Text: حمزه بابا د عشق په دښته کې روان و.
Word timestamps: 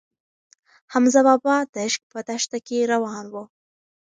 حمزه 0.93 1.21
بابا 1.27 1.55
د 1.73 1.75
عشق 1.85 2.01
په 2.11 2.19
دښته 2.27 2.57
کې 2.67 2.89
روان 2.93 3.25
و. 3.33 3.35